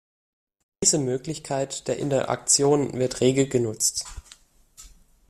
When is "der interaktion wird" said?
1.87-3.21